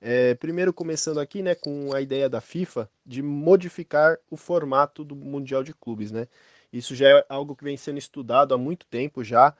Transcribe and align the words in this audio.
É, 0.00 0.34
primeiro 0.34 0.72
começando 0.72 1.18
aqui, 1.18 1.42
né, 1.42 1.54
com 1.54 1.94
a 1.94 2.00
ideia 2.00 2.28
da 2.28 2.40
FIFA 2.40 2.90
de 3.04 3.22
modificar 3.22 4.18
o 4.30 4.36
formato 4.36 5.04
do 5.04 5.16
Mundial 5.16 5.62
de 5.62 5.72
Clubes, 5.72 6.10
né? 6.10 6.28
Isso 6.72 6.94
já 6.94 7.08
é 7.08 7.26
algo 7.28 7.56
que 7.56 7.64
vem 7.64 7.76
sendo 7.76 7.98
estudado 7.98 8.54
há 8.54 8.58
muito 8.58 8.86
tempo 8.86 9.24
já 9.24 9.54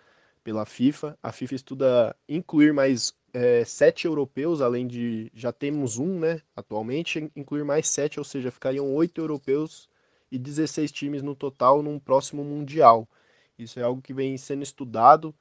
pela 0.44 0.66
FIFA. 0.66 1.18
A 1.22 1.32
FIFA 1.32 1.54
estuda 1.54 2.16
incluir 2.28 2.72
mais 2.72 3.14
é, 3.36 3.66
sete 3.66 4.06
europeus, 4.06 4.62
além 4.62 4.86
de 4.86 5.30
já 5.34 5.52
temos 5.52 5.98
um, 5.98 6.18
né, 6.18 6.40
atualmente, 6.56 7.30
incluir 7.36 7.64
mais 7.64 7.86
sete, 7.86 8.18
ou 8.18 8.24
seja, 8.24 8.50
ficariam 8.50 8.94
oito 8.94 9.20
europeus 9.20 9.90
e 10.32 10.38
16 10.38 10.90
times 10.90 11.22
no 11.22 11.36
total 11.36 11.82
num 11.82 11.98
próximo 11.98 12.42
Mundial. 12.42 13.06
Isso 13.58 13.78
é 13.78 13.82
algo 13.82 14.00
que 14.00 14.14
vem 14.14 14.38
sendo 14.38 14.62
estudado, 14.62 15.34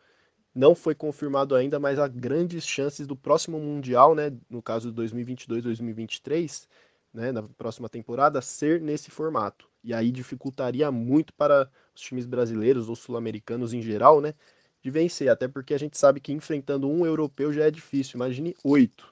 não 0.54 0.76
foi 0.76 0.94
confirmado 0.94 1.56
ainda, 1.56 1.80
mas 1.80 1.98
há 1.98 2.06
grandes 2.06 2.68
chances 2.68 3.08
do 3.08 3.16
próximo 3.16 3.58
Mundial, 3.60 4.14
né, 4.14 4.30
no 4.50 4.62
caso 4.62 4.92
de 4.92 5.02
2022-2023, 5.02 6.68
né, 7.14 7.32
na 7.32 7.44
próxima 7.44 7.88
temporada, 7.88 8.42
ser 8.42 8.82
nesse 8.82 9.10
formato. 9.10 9.70
E 9.82 9.94
aí 9.94 10.12
dificultaria 10.12 10.92
muito 10.92 11.34
para 11.34 11.72
os 11.96 12.02
times 12.02 12.26
brasileiros 12.26 12.90
ou 12.90 12.96
sul-americanos 12.98 13.74
em 13.74 13.82
geral, 13.82 14.20
né, 14.20 14.34
de 14.86 14.92
vencer, 14.92 15.30
até 15.30 15.48
porque 15.48 15.74
a 15.74 15.80
gente 15.80 15.98
sabe 15.98 16.20
que 16.20 16.32
enfrentando 16.32 16.88
um 16.88 17.04
europeu 17.08 17.52
já 17.52 17.64
é 17.64 17.72
difícil, 17.72 18.18
imagine 18.18 18.56
oito. 18.64 19.12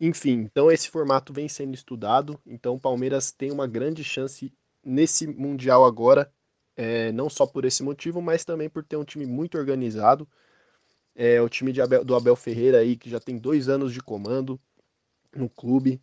Enfim, 0.00 0.34
então 0.34 0.70
esse 0.70 0.88
formato 0.88 1.32
vem 1.32 1.48
sendo 1.48 1.74
estudado, 1.74 2.40
então 2.46 2.76
o 2.76 2.80
Palmeiras 2.80 3.32
tem 3.32 3.50
uma 3.50 3.66
grande 3.66 4.04
chance 4.04 4.52
nesse 4.84 5.26
Mundial 5.26 5.84
agora, 5.84 6.32
é, 6.76 7.10
não 7.10 7.28
só 7.28 7.44
por 7.44 7.64
esse 7.64 7.82
motivo, 7.82 8.22
mas 8.22 8.44
também 8.44 8.70
por 8.70 8.84
ter 8.84 8.94
um 8.94 9.02
time 9.02 9.26
muito 9.26 9.58
organizado. 9.58 10.28
É, 11.12 11.42
o 11.42 11.48
time 11.48 11.72
Abel, 11.80 12.04
do 12.04 12.14
Abel 12.14 12.36
Ferreira 12.36 12.78
aí, 12.78 12.96
que 12.96 13.10
já 13.10 13.18
tem 13.18 13.36
dois 13.36 13.68
anos 13.68 13.92
de 13.92 14.00
comando 14.00 14.60
no 15.34 15.50
clube. 15.50 16.00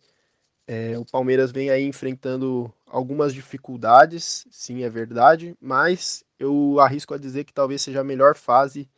É, 0.66 0.98
o 0.98 1.04
Palmeiras 1.04 1.52
vem 1.52 1.70
aí 1.70 1.84
enfrentando 1.84 2.72
algumas 2.86 3.32
dificuldades, 3.32 4.46
sim, 4.50 4.82
é 4.82 4.90
verdade, 4.90 5.56
mas 5.60 6.24
eu 6.38 6.80
arrisco 6.80 7.14
a 7.14 7.18
dizer 7.18 7.44
que 7.44 7.52
talvez 7.52 7.82
seja 7.82 8.00
a 8.00 8.04
melhor 8.04 8.36
fase 8.36 8.88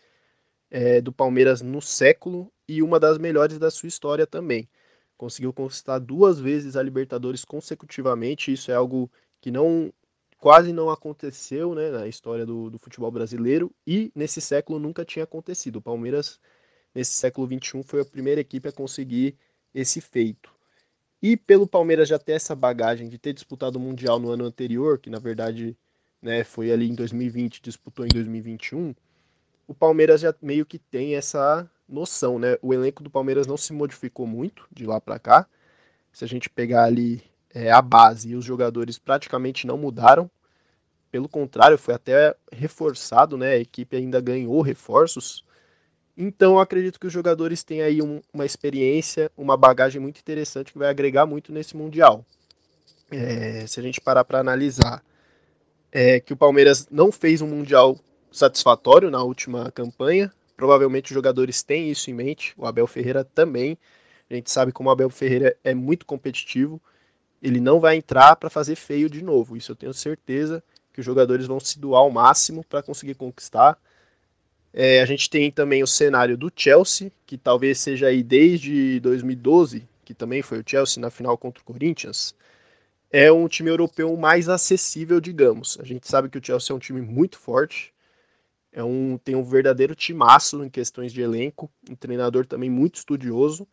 é, 0.71 1.01
do 1.01 1.13
Palmeiras 1.13 1.63
no 1.63 1.83
século 1.83 2.51
e 2.67 2.83
uma 2.83 2.99
das 2.99 3.19
melhores 3.19 3.59
da 3.59 3.71
sua 3.71 3.89
história 3.89 4.27
também. 4.27 4.69
Conseguiu 5.17 5.53
conquistar 5.53 5.99
duas 5.99 6.41
vezes 6.41 6.77
a 6.77 6.83
Libertadores 6.83 7.45
consecutivamente, 7.45 8.53
isso 8.53 8.71
é 8.71 8.75
algo 8.75 9.11
que 9.41 9.51
não 9.51 9.93
quase 10.39 10.73
não 10.73 10.89
aconteceu 10.91 11.75
né, 11.75 11.91
na 11.91 12.07
história 12.09 12.47
do, 12.47 12.71
do 12.71 12.79
futebol 12.79 13.11
brasileiro 13.11 13.75
e 13.87 14.13
nesse 14.15 14.41
século 14.41 14.79
nunca 14.79 15.05
tinha 15.05 15.25
acontecido. 15.25 15.77
O 15.77 15.83
Palmeiras, 15.83 16.41
nesse 16.95 17.13
século 17.13 17.47
XXI, 17.47 17.83
foi 17.83 18.01
a 18.01 18.05
primeira 18.05 18.41
equipe 18.41 18.69
a 18.69 18.73
conseguir 18.73 19.37
esse 19.75 20.01
feito. 20.01 20.58
E 21.23 21.37
pelo 21.37 21.67
Palmeiras 21.67 22.09
já 22.09 22.19
ter 22.19 22.33
essa 22.33 22.55
bagagem 22.55 23.09
de 23.09 23.19
ter 23.19 23.33
disputado 23.33 23.77
o 23.77 23.81
Mundial 23.81 24.19
no 24.19 24.31
ano 24.31 24.45
anterior, 24.45 24.99
que 24.99 25.11
na 25.11 25.19
verdade 25.19 25.77
né, 26.23 26.45
foi 26.45 26.71
ali 26.71 26.89
em 26.89 26.95
2020, 26.95 27.61
disputou 27.61 28.05
em 28.05 28.09
2021, 28.09 28.95
o 29.67 29.75
Palmeiras 29.75 30.21
já 30.21 30.35
meio 30.41 30.65
que 30.65 30.79
tem 30.79 31.15
essa 31.15 31.71
noção, 31.89 32.39
né? 32.39 32.57
O 32.63 32.73
elenco 32.73 33.03
do 33.03 33.11
Palmeiras 33.11 33.47
não 33.47 33.57
se 33.57 33.73
modificou 33.73 34.27
muito 34.27 34.67
de 34.73 34.87
lá 34.87 35.01
para 35.01 35.19
cá. 35.19 35.47
Se 36.13 36.25
a 36.25 36.29
gente 36.29 36.49
pegar 36.49 36.85
ali 36.85 37.23
é, 37.55 37.71
a 37.71 37.83
base 37.83 38.31
e 38.31 38.35
os 38.35 38.45
jogadores 38.45 38.99
praticamente 38.99 39.67
não 39.67 39.77
mudaram. 39.77 40.31
Pelo 41.11 41.29
contrário, 41.29 41.79
foi 41.79 41.95
até 41.95 42.35
reforçado, 42.53 43.37
né? 43.37 43.53
A 43.53 43.59
equipe 43.59 43.97
ainda 43.97 44.21
ganhou 44.21 44.61
reforços. 44.63 45.45
Então, 46.21 46.59
acredito 46.59 46.99
que 46.99 47.07
os 47.07 47.13
jogadores 47.13 47.63
têm 47.63 47.81
aí 47.81 48.03
um, 48.03 48.21
uma 48.35 48.45
experiência, 48.45 49.31
uma 49.37 49.57
bagagem 49.57 50.01
muito 50.01 50.19
interessante 50.19 50.73
que 50.73 50.79
vai 50.79 50.89
agregar 50.89 51.25
muito 51.27 51.53
nesse 51.53 51.77
Mundial. 51.77 52.27
É, 53.09 53.65
se 53.69 53.79
a 53.79 53.83
gente 53.85 54.01
parar 54.01 54.25
para 54.25 54.41
analisar 54.41 55.01
é, 55.93 56.19
que 56.19 56.33
o 56.33 56.37
Palmeiras 56.37 56.89
não 56.91 57.13
fez 57.13 57.41
um 57.41 57.47
Mundial 57.47 57.97
satisfatório 58.33 59.13
na 59.13 59.23
última 59.23 59.71
campanha, 59.71 60.33
provavelmente 60.57 61.13
os 61.13 61.15
jogadores 61.15 61.63
têm 61.63 61.89
isso 61.89 62.11
em 62.11 62.15
mente, 62.15 62.53
o 62.57 62.67
Abel 62.67 62.89
Ferreira 62.89 63.23
também. 63.23 63.79
A 64.29 64.35
gente 64.35 64.51
sabe 64.51 64.73
como 64.73 64.89
o 64.89 64.93
Abel 64.93 65.11
Ferreira 65.11 65.57
é 65.63 65.73
muito 65.73 66.05
competitivo, 66.05 66.83
ele 67.41 67.61
não 67.61 67.79
vai 67.79 67.95
entrar 67.95 68.35
para 68.35 68.51
fazer 68.51 68.75
feio 68.75 69.09
de 69.09 69.23
novo. 69.23 69.57
Isso 69.57 69.71
eu 69.71 69.77
tenho 69.77 69.95
certeza 69.95 70.65
que 70.93 70.99
os 70.99 71.07
jogadores 71.07 71.47
vão 71.47 71.61
se 71.61 71.79
doar 71.79 72.01
ao 72.01 72.11
máximo 72.11 72.65
para 72.65 72.83
conseguir 72.83 73.15
conquistar. 73.15 73.79
É, 74.81 75.03
a 75.03 75.07
gente 75.07 75.29
tem 75.29 75.51
também 75.51 75.83
o 75.83 75.89
cenário 75.89 76.37
do 76.37 76.53
Chelsea, 76.55 77.11
que 77.27 77.37
talvez 77.37 77.81
seja 77.81 78.07
aí 78.07 78.23
desde 78.23 79.01
2012, 79.01 79.85
que 80.05 80.15
também 80.15 80.41
foi 80.41 80.61
o 80.61 80.65
Chelsea 80.65 81.01
na 81.01 81.11
final 81.11 81.37
contra 81.37 81.61
o 81.61 81.65
Corinthians. 81.65 82.33
É 83.11 83.33
um 83.33 83.49
time 83.49 83.71
europeu 83.71 84.17
mais 84.17 84.49
acessível, 84.49 85.21
digamos. 85.21 85.77
A 85.81 85.85
gente 85.85 86.07
sabe 86.07 86.29
que 86.29 86.39
o 86.39 86.41
Chelsea 86.45 86.73
é 86.73 86.77
um 86.77 86.79
time 86.79 87.01
muito 87.01 87.41
forte, 87.41 87.93
é 88.71 88.81
um, 88.85 89.19
tem 89.19 89.35
um 89.35 89.43
verdadeiro 89.43 89.97
timaço 89.97 90.63
em 90.63 90.71
questões 90.71 91.13
de 91.13 91.23
elenco, 91.23 91.69
um 91.91 91.97
treinador 91.97 92.47
também 92.47 92.71
muito 92.71 92.99
estudioso. 92.99 93.67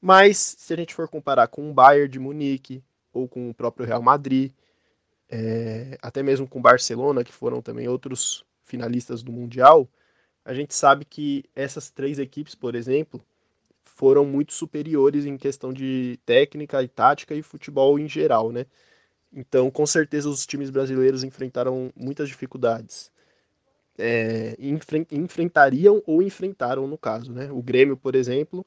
Mas 0.00 0.38
se 0.58 0.74
a 0.74 0.76
gente 0.76 0.92
for 0.92 1.06
comparar 1.08 1.46
com 1.46 1.70
o 1.70 1.72
Bayern 1.72 2.08
de 2.08 2.18
Munique 2.18 2.82
ou 3.12 3.28
com 3.28 3.48
o 3.48 3.54
próprio 3.54 3.86
Real 3.86 4.02
Madrid, 4.02 4.50
é, 5.30 5.96
até 6.02 6.20
mesmo 6.20 6.48
com 6.48 6.58
o 6.58 6.62
Barcelona, 6.62 7.22
que 7.22 7.32
foram 7.32 7.62
também 7.62 7.86
outros 7.86 8.44
finalistas 8.64 9.22
do 9.22 9.30
Mundial, 9.30 9.88
a 10.44 10.54
gente 10.54 10.74
sabe 10.74 11.04
que 11.04 11.44
essas 11.54 11.90
três 11.90 12.18
equipes, 12.18 12.54
por 12.54 12.74
exemplo, 12.74 13.24
foram 13.84 14.24
muito 14.24 14.52
superiores 14.52 15.24
em 15.24 15.36
questão 15.36 15.72
de 15.72 16.18
técnica 16.26 16.82
e 16.82 16.88
tática 16.88 17.34
e 17.34 17.42
futebol 17.42 17.98
em 17.98 18.08
geral, 18.08 18.50
né? 18.50 18.66
Então, 19.32 19.70
com 19.70 19.86
certeza, 19.86 20.28
os 20.28 20.44
times 20.46 20.70
brasileiros 20.70 21.24
enfrentaram 21.24 21.92
muitas 21.94 22.28
dificuldades. 22.28 23.10
É, 23.98 24.56
enfrentariam 25.10 26.02
ou 26.06 26.22
enfrentaram, 26.22 26.86
no 26.86 26.98
caso, 26.98 27.32
né? 27.32 27.50
O 27.52 27.62
Grêmio, 27.62 27.96
por 27.96 28.14
exemplo, 28.14 28.66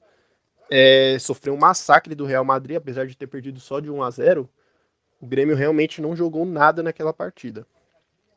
é, 0.70 1.18
sofreu 1.20 1.54
um 1.54 1.58
massacre 1.58 2.16
do 2.16 2.26
Real 2.26 2.46
Madrid, 2.46 2.78
apesar 2.78 3.06
de 3.06 3.18
ter 3.18 3.28
perdido 3.28 3.60
só 3.60 3.80
de 3.80 3.92
1 3.92 4.04
a 4.04 4.10
0 4.10 4.50
o 5.20 5.28
Grêmio 5.28 5.56
realmente 5.56 6.02
não 6.02 6.16
jogou 6.16 6.46
nada 6.46 6.84
naquela 6.84 7.14
partida. 7.14 7.66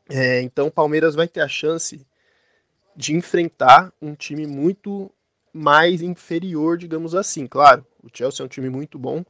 É, 0.09 0.41
então, 0.41 0.67
o 0.67 0.71
Palmeiras 0.71 1.13
vai 1.13 1.27
ter 1.27 1.41
a 1.41 1.47
chance 1.47 2.05
de 2.95 3.15
enfrentar 3.15 3.93
um 4.01 4.13
time 4.13 4.45
muito 4.45 5.11
mais 5.53 6.01
inferior, 6.01 6.77
digamos 6.77 7.15
assim. 7.15 7.47
Claro, 7.47 7.85
o 8.03 8.07
Chelsea 8.13 8.43
é 8.43 8.45
um 8.45 8.49
time 8.49 8.69
muito 8.69 8.99
bom, 8.99 9.23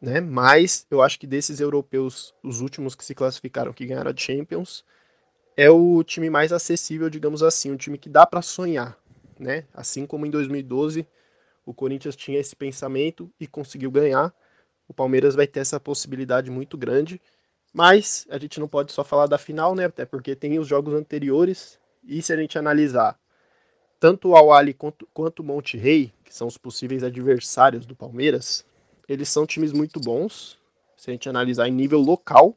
né? 0.00 0.20
Mas 0.20 0.86
eu 0.90 1.02
acho 1.02 1.18
que 1.18 1.26
desses 1.26 1.60
europeus, 1.60 2.34
os 2.42 2.60
últimos 2.60 2.94
que 2.94 3.04
se 3.04 3.14
classificaram, 3.14 3.72
que 3.72 3.86
ganharam 3.86 4.10
a 4.10 4.16
Champions, 4.16 4.84
é 5.56 5.68
o 5.70 6.02
time 6.04 6.30
mais 6.30 6.52
acessível, 6.52 7.10
digamos 7.10 7.42
assim, 7.42 7.70
um 7.70 7.76
time 7.76 7.98
que 7.98 8.08
dá 8.08 8.24
para 8.24 8.42
sonhar, 8.42 8.96
né? 9.38 9.64
Assim 9.74 10.06
como 10.06 10.24
em 10.24 10.30
2012 10.30 11.06
o 11.66 11.74
Corinthians 11.74 12.16
tinha 12.16 12.38
esse 12.38 12.56
pensamento 12.56 13.30
e 13.38 13.46
conseguiu 13.46 13.90
ganhar, 13.90 14.32
o 14.88 14.94
Palmeiras 14.94 15.34
vai 15.34 15.46
ter 15.46 15.60
essa 15.60 15.78
possibilidade 15.78 16.50
muito 16.50 16.78
grande. 16.78 17.20
Mas 17.74 18.26
a 18.30 18.38
gente 18.38 18.58
não 18.58 18.66
pode 18.66 18.90
só 18.90 19.04
falar 19.04 19.26
da 19.26 19.36
final, 19.36 19.74
né? 19.74 19.84
Até 19.84 20.06
porque 20.06 20.34
tem 20.34 20.58
os 20.58 20.66
jogos 20.66 20.94
anteriores 20.94 21.78
e 22.08 22.22
se 22.22 22.32
a 22.32 22.36
gente 22.36 22.58
analisar 22.58 23.18
tanto 24.00 24.30
o 24.30 24.36
Al 24.36 24.46
quanto, 24.76 25.06
quanto 25.12 25.40
o 25.40 25.44
Monte 25.44 25.76
Rei, 25.76 26.12
que 26.24 26.34
são 26.34 26.46
os 26.46 26.56
possíveis 26.56 27.04
adversários 27.04 27.84
do 27.84 27.94
Palmeiras, 27.94 28.64
eles 29.08 29.28
são 29.28 29.46
times 29.46 29.72
muito 29.72 30.00
bons. 30.00 30.58
Se 30.96 31.10
a 31.10 31.12
gente 31.12 31.28
analisar 31.28 31.68
em 31.68 31.72
nível 31.72 32.00
local, 32.00 32.56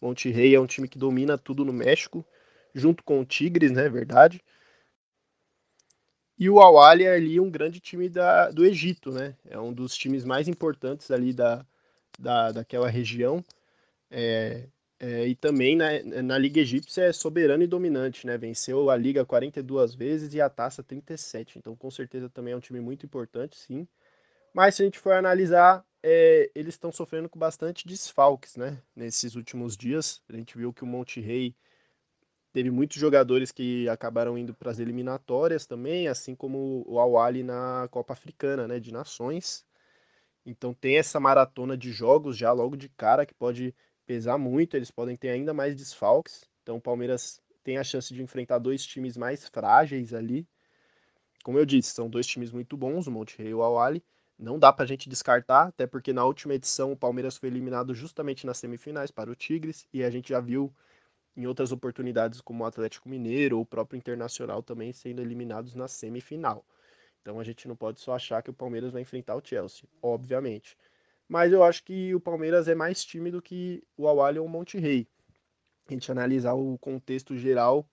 Monte 0.00 0.30
Rei 0.30 0.54
é 0.54 0.60
um 0.60 0.66
time 0.66 0.88
que 0.88 0.98
domina 0.98 1.38
tudo 1.38 1.64
no 1.64 1.72
México, 1.72 2.24
junto 2.74 3.04
com 3.04 3.20
o 3.20 3.24
Tigres, 3.24 3.70
né, 3.70 3.88
verdade. 3.88 4.42
E 6.36 6.50
o 6.50 6.58
Al 6.58 6.82
é 6.98 7.14
ali 7.14 7.38
um 7.38 7.50
grande 7.50 7.78
time 7.78 8.08
da, 8.08 8.50
do 8.50 8.64
Egito, 8.64 9.12
né? 9.12 9.36
É 9.48 9.58
um 9.60 9.72
dos 9.72 9.96
times 9.96 10.24
mais 10.24 10.48
importantes 10.48 11.08
ali 11.10 11.32
da, 11.32 11.64
da, 12.18 12.50
daquela 12.50 12.88
região. 12.88 13.44
É, 14.10 14.66
é, 15.04 15.26
e 15.26 15.34
também 15.34 15.74
na, 15.74 16.22
na 16.22 16.38
Liga 16.38 16.60
Egípcia 16.60 17.02
é 17.02 17.12
soberano 17.12 17.64
e 17.64 17.66
dominante, 17.66 18.24
né? 18.24 18.38
Venceu 18.38 18.88
a 18.88 18.96
Liga 18.96 19.24
42 19.24 19.96
vezes 19.96 20.32
e 20.32 20.40
a 20.40 20.48
taça 20.48 20.80
37. 20.80 21.58
Então, 21.58 21.74
com 21.74 21.90
certeza, 21.90 22.30
também 22.30 22.54
é 22.54 22.56
um 22.56 22.60
time 22.60 22.78
muito 22.78 23.04
importante, 23.04 23.58
sim. 23.58 23.84
Mas 24.54 24.76
se 24.76 24.82
a 24.82 24.84
gente 24.84 25.00
for 25.00 25.14
analisar, 25.14 25.84
é, 26.04 26.48
eles 26.54 26.74
estão 26.74 26.92
sofrendo 26.92 27.28
com 27.28 27.36
bastante 27.36 27.84
desfalques, 27.84 28.56
né? 28.56 28.80
Nesses 28.94 29.34
últimos 29.34 29.76
dias. 29.76 30.22
A 30.28 30.36
gente 30.36 30.56
viu 30.56 30.72
que 30.72 30.84
o 30.84 30.86
Monte 30.86 31.20
Rei 31.20 31.52
teve 32.52 32.70
muitos 32.70 32.96
jogadores 32.96 33.50
que 33.50 33.88
acabaram 33.88 34.38
indo 34.38 34.54
para 34.54 34.70
as 34.70 34.78
eliminatórias 34.78 35.66
também, 35.66 36.06
assim 36.06 36.36
como 36.36 36.84
o 36.86 37.00
Awali 37.00 37.42
na 37.42 37.88
Copa 37.90 38.12
Africana, 38.12 38.68
né? 38.68 38.78
De 38.78 38.92
Nações. 38.92 39.66
Então 40.46 40.72
tem 40.72 40.96
essa 40.96 41.18
maratona 41.18 41.76
de 41.76 41.90
jogos 41.90 42.36
já 42.36 42.52
logo 42.52 42.76
de 42.76 42.88
cara 42.88 43.26
que 43.26 43.34
pode 43.34 43.74
pesar 44.06 44.38
muito, 44.38 44.76
eles 44.76 44.90
podem 44.90 45.16
ter 45.16 45.30
ainda 45.30 45.54
mais 45.54 45.74
desfalques. 45.74 46.44
Então 46.62 46.76
o 46.76 46.80
Palmeiras 46.80 47.40
tem 47.62 47.78
a 47.78 47.84
chance 47.84 48.12
de 48.12 48.22
enfrentar 48.22 48.58
dois 48.58 48.84
times 48.84 49.16
mais 49.16 49.48
frágeis 49.48 50.12
ali. 50.12 50.46
Como 51.42 51.58
eu 51.58 51.66
disse, 51.66 51.90
são 51.90 52.08
dois 52.08 52.26
times 52.26 52.52
muito 52.52 52.76
bons, 52.76 53.06
o 53.06 53.10
Monte 53.10 53.38
Rei 53.38 53.48
e 53.48 53.54
o 53.54 53.62
Awali. 53.62 54.02
Não 54.38 54.58
dá 54.58 54.72
pra 54.72 54.86
gente 54.86 55.08
descartar, 55.08 55.68
até 55.68 55.86
porque 55.86 56.12
na 56.12 56.24
última 56.24 56.54
edição 56.54 56.92
o 56.92 56.96
Palmeiras 56.96 57.36
foi 57.36 57.48
eliminado 57.48 57.94
justamente 57.94 58.46
nas 58.46 58.58
semifinais 58.58 59.10
para 59.10 59.30
o 59.30 59.34
Tigres, 59.34 59.86
e 59.92 60.02
a 60.02 60.10
gente 60.10 60.30
já 60.30 60.40
viu 60.40 60.72
em 61.36 61.46
outras 61.46 61.72
oportunidades 61.72 62.40
como 62.40 62.64
o 62.64 62.66
Atlético 62.66 63.08
Mineiro 63.08 63.56
ou 63.56 63.62
o 63.62 63.66
próprio 63.66 63.96
Internacional 63.96 64.62
também 64.62 64.92
sendo 64.92 65.22
eliminados 65.22 65.74
na 65.74 65.88
semifinal. 65.88 66.64
Então 67.20 67.38
a 67.38 67.44
gente 67.44 67.68
não 67.68 67.76
pode 67.76 68.00
só 68.00 68.14
achar 68.14 68.42
que 68.42 68.50
o 68.50 68.54
Palmeiras 68.54 68.92
vai 68.92 69.02
enfrentar 69.02 69.36
o 69.36 69.42
Chelsea, 69.44 69.88
obviamente. 70.02 70.76
Mas 71.28 71.52
eu 71.52 71.62
acho 71.62 71.84
que 71.84 72.14
o 72.14 72.20
Palmeiras 72.20 72.68
é 72.68 72.74
mais 72.74 73.04
time 73.04 73.30
do 73.30 73.40
que 73.40 73.82
o 73.96 74.06
Awali 74.06 74.38
ou 74.38 74.46
o 74.46 74.48
Monte 74.48 74.78
Rei. 74.78 75.08
A 75.88 75.92
gente 75.92 76.10
analisar 76.10 76.54
o 76.54 76.78
contexto 76.78 77.36
geral, 77.36 77.86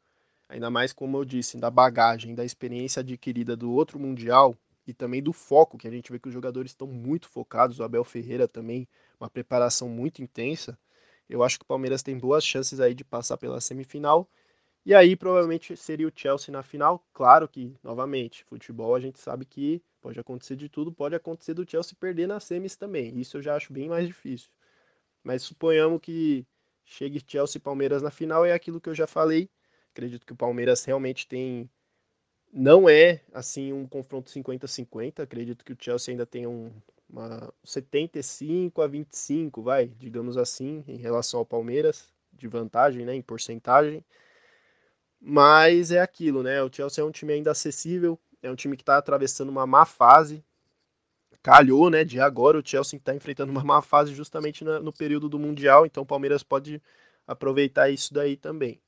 ainda 0.47 0.69
mais 0.69 0.93
como 0.93 1.17
eu 1.17 1.25
disse, 1.25 1.57
da 1.57 1.69
bagagem, 1.69 2.35
da 2.35 2.45
experiência 2.45 2.99
adquirida 3.01 3.55
do 3.55 3.71
outro 3.71 3.99
Mundial 3.99 4.55
e 4.85 4.93
também 4.93 5.21
do 5.21 5.33
foco, 5.33 5.77
que 5.77 5.87
a 5.87 5.91
gente 5.91 6.11
vê 6.11 6.19
que 6.19 6.27
os 6.27 6.33
jogadores 6.33 6.71
estão 6.71 6.87
muito 6.87 7.29
focados, 7.29 7.79
o 7.79 7.83
Abel 7.83 8.03
Ferreira 8.03 8.47
também, 8.47 8.87
uma 9.19 9.29
preparação 9.29 9.89
muito 9.89 10.21
intensa. 10.21 10.77
Eu 11.29 11.43
acho 11.43 11.59
que 11.59 11.63
o 11.63 11.67
Palmeiras 11.67 12.01
tem 12.01 12.17
boas 12.17 12.43
chances 12.43 12.79
aí 12.79 12.93
de 12.93 13.03
passar 13.03 13.37
pela 13.37 13.61
semifinal 13.61 14.27
e 14.85 14.95
aí 14.95 15.15
provavelmente 15.15 15.75
seria 15.77 16.07
o 16.07 16.11
Chelsea 16.13 16.51
na 16.51 16.63
final. 16.63 17.05
Claro 17.13 17.47
que, 17.47 17.75
novamente, 17.83 18.43
futebol 18.45 18.95
a 18.95 18.99
gente 18.99 19.19
sabe 19.19 19.45
que 19.45 19.83
pode 20.01 20.19
acontecer 20.19 20.56
de 20.56 20.69
tudo, 20.69 20.92
pode 20.92 21.16
acontecer 21.16 21.54
do 21.54 21.69
Chelsea 21.69 21.96
perder 22.00 22.28
nas 22.28 22.44
semis 22.44 22.75
também. 22.75 23.18
Isso 23.19 23.38
eu 23.38 23.42
já 23.42 23.56
acho 23.56 23.74
bem 23.74 23.90
mais 23.90 24.07
difícil. 24.07 24.50
Mas 25.24 25.44
suponhamos 25.44 26.01
que 26.01 26.46
chegue 26.86 27.24
Chelsea 27.25 27.60
e 27.60 27.62
Palmeiras 27.62 28.01
na 28.01 28.12
final, 28.12 28.46
é 28.46 28.54
aquilo 28.54 28.81
que 28.81 28.90
eu 28.90 28.96
já 28.96 29.07
falei. 29.07 29.50
Acredito 29.92 30.25
que 30.25 30.34
o 30.34 30.36
Palmeiras 30.36 30.84
realmente 30.86 31.28
tem. 31.28 31.69
Não 32.51 32.90
é 32.90 33.22
assim 33.34 33.74
um 33.74 33.88
confronto 33.88 34.31
50-50. 34.31 35.22
Acredito 35.22 35.63
que 35.63 35.74
o 35.74 35.78
Chelsea 35.80 36.13
ainda 36.13 36.25
tem 36.25 36.48
um, 36.48 36.72
uma 37.10 37.54
75 37.63 38.81
a 38.81 38.88
25, 38.88 39.62
vai, 39.62 39.88
digamos 39.88 40.38
assim, 40.38 40.84
em 40.88 40.98
relação 40.98 41.40
ao 41.40 41.46
Palmeiras, 41.46 42.13
de 42.34 42.48
vantagem, 42.48 43.06
né, 43.06 43.13
em 43.16 43.22
porcentagem. 43.22 44.04
Mas 45.22 45.92
é 45.92 46.00
aquilo, 46.00 46.42
né? 46.44 46.63
O 46.63 46.72
Chelsea 46.72 47.04
é 47.04 47.06
um 47.06 47.12
time 47.12 47.34
ainda 47.34 47.51
acessível, 47.51 48.18
é 48.41 48.51
um 48.51 48.56
time 48.56 48.75
que 48.75 48.83
está 48.83 48.97
atravessando 48.97 49.50
uma 49.50 49.65
má 49.68 49.86
fase. 49.86 50.44
Calhou, 51.41 51.89
né? 51.89 52.03
De 52.03 52.19
agora 52.19 52.57
o 52.59 52.65
Chelsea 52.65 52.97
está 52.97 53.15
enfrentando 53.15 53.51
uma 53.51 53.63
má 53.63 53.81
fase 53.81 54.13
justamente 54.13 54.63
no 54.63 54.91
período 54.94 55.30
do 55.30 55.39
Mundial, 55.39 55.86
então 55.86 56.03
o 56.03 56.06
Palmeiras 56.06 56.44
pode 56.44 56.81
aproveitar 57.27 57.89
isso 57.89 58.13
daí 58.13 58.36
também. 58.36 58.81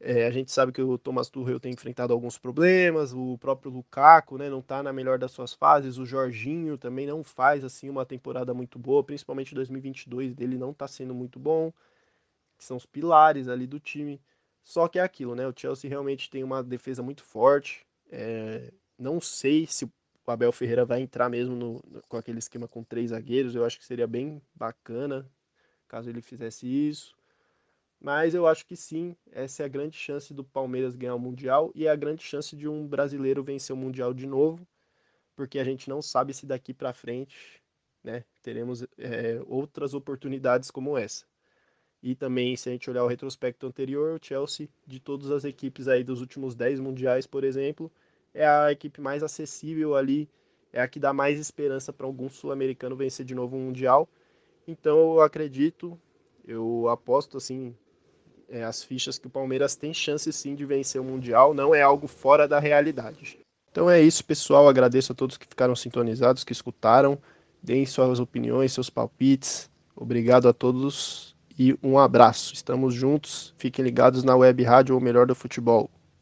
É, 0.00 0.26
a 0.26 0.30
gente 0.30 0.52
sabe 0.52 0.72
que 0.72 0.82
o 0.82 0.98
Thomas 0.98 1.30
Tuchel 1.30 1.58
tem 1.58 1.72
enfrentado 1.72 2.12
alguns 2.12 2.36
problemas, 2.36 3.14
o 3.14 3.38
próprio 3.38 3.72
Lukaku, 3.72 4.36
né, 4.36 4.50
não 4.50 4.58
está 4.58 4.82
na 4.82 4.92
melhor 4.92 5.18
das 5.18 5.32
suas 5.32 5.54
fases, 5.54 5.96
o 5.96 6.04
Jorginho 6.04 6.76
também 6.76 7.06
não 7.06 7.24
faz 7.24 7.64
assim 7.64 7.88
uma 7.88 8.04
temporada 8.04 8.52
muito 8.52 8.78
boa, 8.78 9.02
principalmente 9.02 9.54
2022 9.54 10.34
dele 10.34 10.58
não 10.58 10.72
está 10.72 10.86
sendo 10.86 11.14
muito 11.14 11.38
bom, 11.38 11.72
que 12.58 12.64
são 12.64 12.76
os 12.76 12.84
pilares 12.86 13.48
ali 13.48 13.66
do 13.66 13.80
time. 13.80 14.20
Só 14.64 14.88
que 14.88 14.98
é 14.98 15.02
aquilo, 15.02 15.34
né? 15.34 15.46
O 15.46 15.54
Chelsea 15.56 15.88
realmente 15.90 16.30
tem 16.30 16.42
uma 16.44 16.62
defesa 16.62 17.02
muito 17.02 17.22
forte. 17.24 17.86
É, 18.16 18.72
não 18.98 19.20
sei 19.20 19.66
se 19.66 19.84
o 19.84 19.90
Abel 20.26 20.52
Ferreira 20.52 20.84
vai 20.84 21.00
entrar 21.00 21.28
mesmo 21.28 21.54
no, 21.54 21.82
no, 21.86 22.02
com 22.08 22.16
aquele 22.16 22.38
esquema 22.38 22.68
com 22.68 22.82
três 22.82 23.10
zagueiros. 23.10 23.54
Eu 23.54 23.64
acho 23.64 23.78
que 23.78 23.84
seria 23.84 24.06
bem 24.06 24.40
bacana 24.54 25.28
caso 25.94 26.10
ele 26.10 26.20
fizesse 26.20 26.66
isso. 26.66 27.14
Mas 28.00 28.34
eu 28.34 28.46
acho 28.46 28.66
que 28.66 28.76
sim, 28.76 29.16
essa 29.30 29.62
é 29.62 29.66
a 29.66 29.68
grande 29.68 29.96
chance 29.96 30.34
do 30.34 30.44
Palmeiras 30.44 30.96
ganhar 30.96 31.14
o 31.14 31.18
Mundial 31.20 31.70
e 31.74 31.86
é 31.86 31.90
a 31.90 31.96
grande 31.96 32.22
chance 32.22 32.56
de 32.56 32.68
um 32.68 32.86
brasileiro 32.86 33.44
vencer 33.44 33.74
o 33.74 33.78
Mundial 33.78 34.12
de 34.12 34.26
novo, 34.26 34.66
porque 35.36 35.58
a 35.58 35.64
gente 35.64 35.88
não 35.88 36.02
sabe 36.02 36.34
se 36.34 36.46
daqui 36.46 36.74
para 36.74 36.92
frente 36.92 37.62
né, 38.02 38.24
teremos 38.42 38.82
é, 38.98 39.40
outras 39.46 39.94
oportunidades 39.94 40.70
como 40.70 40.98
essa. 40.98 41.24
E 42.02 42.14
também, 42.14 42.54
se 42.56 42.68
a 42.68 42.72
gente 42.72 42.90
olhar 42.90 43.04
o 43.04 43.08
retrospecto 43.08 43.66
anterior, 43.66 44.18
o 44.20 44.22
Chelsea, 44.22 44.68
de 44.86 45.00
todas 45.00 45.30
as 45.30 45.44
equipes 45.44 45.88
aí 45.88 46.04
dos 46.04 46.20
últimos 46.20 46.54
10 46.54 46.80
mundiais, 46.80 47.26
por 47.26 47.44
exemplo, 47.44 47.90
é 48.34 48.46
a 48.46 48.72
equipe 48.72 49.00
mais 49.00 49.22
acessível 49.22 49.94
ali, 49.94 50.28
é 50.72 50.80
a 50.80 50.88
que 50.88 50.98
dá 50.98 51.12
mais 51.12 51.38
esperança 51.38 51.92
para 51.92 52.04
algum 52.04 52.28
sul-americano 52.28 52.96
vencer 52.96 53.24
de 53.24 53.34
novo 53.34 53.56
um 53.56 53.66
mundial. 53.66 54.08
Então 54.66 55.14
eu 55.14 55.20
acredito, 55.20 55.98
eu 56.46 56.88
aposto 56.88 57.36
assim, 57.36 57.74
é, 58.48 58.64
as 58.64 58.82
fichas 58.82 59.18
que 59.18 59.28
o 59.28 59.30
Palmeiras 59.30 59.76
tem 59.76 59.94
chance 59.94 60.30
sim 60.32 60.54
de 60.54 60.64
vencer 60.64 61.00
o 61.00 61.04
mundial, 61.04 61.54
não 61.54 61.74
é 61.74 61.80
algo 61.80 62.08
fora 62.08 62.48
da 62.48 62.58
realidade. 62.58 63.38
Então 63.70 63.90
é 63.90 64.00
isso, 64.00 64.24
pessoal. 64.24 64.68
Agradeço 64.68 65.10
a 65.10 65.14
todos 65.16 65.36
que 65.36 65.46
ficaram 65.48 65.74
sintonizados, 65.74 66.44
que 66.44 66.52
escutaram. 66.52 67.18
Deem 67.60 67.84
suas 67.84 68.20
opiniões, 68.20 68.72
seus 68.72 68.88
palpites. 68.88 69.68
Obrigado 69.96 70.48
a 70.48 70.52
todos 70.52 71.34
e 71.58 71.76
um 71.82 71.98
abraço. 71.98 72.54
Estamos 72.54 72.94
juntos. 72.94 73.52
Fiquem 73.58 73.84
ligados 73.84 74.22
na 74.22 74.36
web 74.36 74.62
rádio 74.62 74.94
ou 74.94 75.00
melhor 75.00 75.26
do 75.26 75.34
futebol. 75.34 75.90